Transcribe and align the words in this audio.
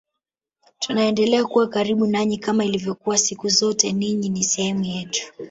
Tunaendelea 0.79 1.45
kuwa 1.45 1.67
karibu 1.67 2.07
nanyi 2.07 2.37
kama 2.37 2.65
ilivyokuwa 2.65 3.17
siku 3.17 3.47
zote 3.49 3.91
ninyi 3.91 4.29
ni 4.29 4.43
sehemu 4.43 4.83
yetu 4.83 5.33